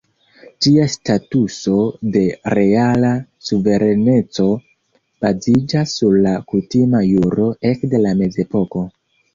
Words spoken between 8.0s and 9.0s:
la Mezepoko.